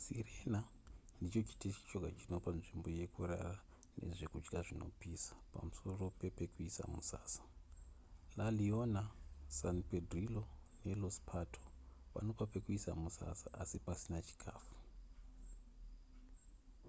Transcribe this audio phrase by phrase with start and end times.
[0.00, 0.60] sirena
[1.24, 3.52] ndicho chiteshi choga chinopa nzvimbo yekurara
[4.06, 7.42] nezvekudya zvinopisa pamusoro pepekuisa musasa
[8.38, 9.02] la leona
[9.58, 10.44] san pedrillo
[10.84, 11.62] ne los pato
[12.14, 14.74] vanopa pekuisa musasa asi pasina chikafu